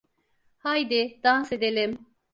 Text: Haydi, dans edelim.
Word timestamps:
Haydi, 0.63 1.19
dans 1.23 1.51
edelim. 1.51 1.95